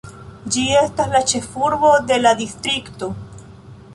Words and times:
Ĝi 0.53 0.61
estas 0.77 1.11
la 1.17 1.21
ĉefurbo 1.33 1.93
de 2.11 2.19
la 2.23 2.33
distrikto. 2.41 3.13